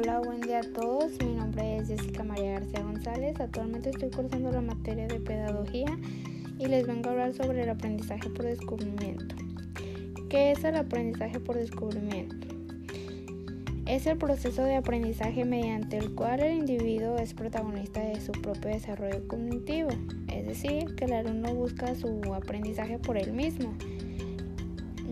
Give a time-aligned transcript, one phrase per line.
[0.00, 3.40] día a todos, mi nombre es Jessica María García González.
[3.40, 5.86] Actualmente estoy cursando la materia de pedagogía
[6.58, 9.34] y les vengo a hablar sobre el aprendizaje por descubrimiento.
[10.28, 12.46] ¿Qué es el aprendizaje por descubrimiento?
[13.86, 18.70] Es el proceso de aprendizaje mediante el cual el individuo es protagonista de su propio
[18.70, 19.90] desarrollo cognitivo,
[20.32, 23.74] es decir, que el alumno busca su aprendizaje por él mismo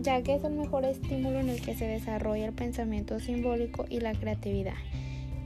[0.01, 3.99] ya que es el mejor estímulo en el que se desarrolla el pensamiento simbólico y
[3.99, 4.75] la creatividad.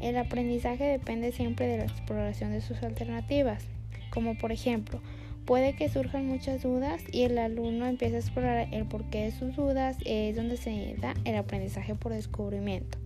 [0.01, 3.63] El aprendizaje depende siempre de la exploración de sus alternativas,
[4.09, 5.01] como por ejemplo,
[5.45, 9.55] puede que surjan muchas dudas y el alumno empieza a explorar el porqué de sus
[9.55, 12.97] dudas, es donde se da el aprendizaje por descubrimiento.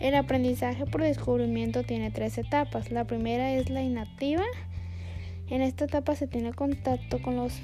[0.00, 2.90] El aprendizaje por descubrimiento tiene tres etapas.
[2.90, 4.42] La primera es la inactiva.
[5.48, 7.60] En esta etapa se tiene contacto con los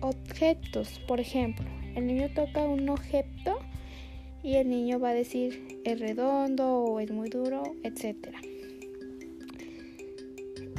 [0.00, 3.58] objetos, por ejemplo, el niño toca un objeto
[4.42, 8.16] y el niño va a decir es redondo o es muy duro, etc.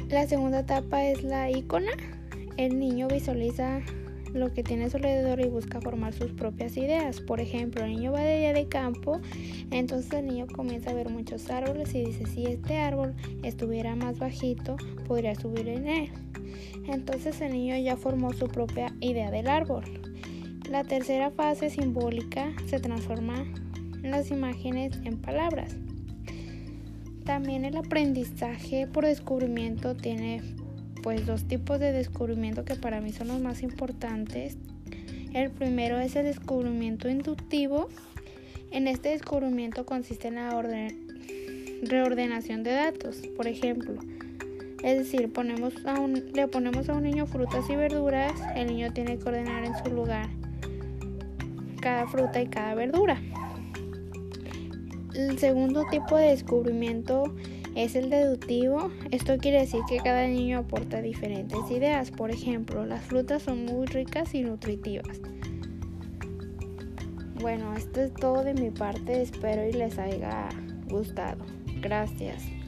[0.08, 1.92] La segunda etapa es la icona.
[2.56, 3.80] El niño visualiza
[4.34, 7.20] lo que tiene a su alrededor y busca formar sus propias ideas.
[7.20, 9.20] Por ejemplo, el niño va de día de campo,
[9.70, 14.18] entonces el niño comienza a ver muchos árboles y dice, si este árbol estuviera más
[14.18, 14.76] bajito,
[15.06, 16.10] podría subir en él.
[16.88, 19.84] Entonces el niño ya formó su propia idea del árbol.
[20.70, 23.44] La tercera fase simbólica se transforma
[24.02, 25.76] las imágenes en palabras.
[27.24, 30.40] También el aprendizaje por descubrimiento tiene
[31.02, 34.56] pues dos tipos de descubrimiento que para mí son los más importantes.
[35.34, 37.88] El primero es el descubrimiento inductivo.
[38.70, 40.50] En este descubrimiento consiste en la
[41.82, 43.16] reordenación de datos.
[43.36, 43.94] Por ejemplo,
[44.82, 48.92] es decir, ponemos a un, le ponemos a un niño frutas y verduras, el niño
[48.92, 50.28] tiene que ordenar en su lugar
[51.82, 53.20] cada fruta y cada verdura.
[55.14, 57.24] El segundo tipo de descubrimiento
[57.74, 58.90] es el deductivo.
[59.10, 62.10] Esto quiere decir que cada niño aporta diferentes ideas.
[62.10, 65.20] Por ejemplo, las frutas son muy ricas y nutritivas.
[67.40, 69.20] Bueno, esto es todo de mi parte.
[69.20, 70.48] Espero y les haya
[70.88, 71.44] gustado.
[71.80, 72.61] Gracias.